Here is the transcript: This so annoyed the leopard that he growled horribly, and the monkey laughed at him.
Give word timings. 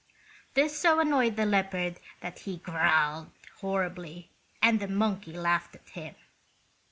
This 0.55 0.75
so 0.79 0.99
annoyed 0.99 1.35
the 1.35 1.45
leopard 1.45 1.99
that 2.21 2.39
he 2.39 2.57
growled 2.57 3.29
horribly, 3.59 4.31
and 4.59 4.79
the 4.79 4.87
monkey 4.87 5.31
laughed 5.31 5.75
at 5.75 5.89
him. 5.89 6.15